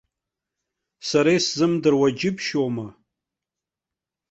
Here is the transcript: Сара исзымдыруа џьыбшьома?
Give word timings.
Сара 1.07 1.31
исзымдыруа 1.37 2.07
џьыбшьома? 2.17 2.87